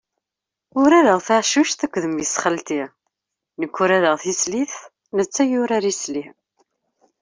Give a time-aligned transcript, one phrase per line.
[0.81, 2.81] Urareɣ taɛcuct akked mmi-s n xalti,
[3.59, 4.73] nek urareɣ tislit
[5.15, 6.25] netta yurar isli.